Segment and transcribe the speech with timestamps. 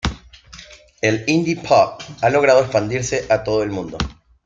[1.03, 3.99] El indie pop ha logrado expandirse a todo el mundo.